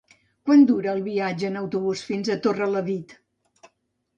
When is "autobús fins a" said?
1.61-2.39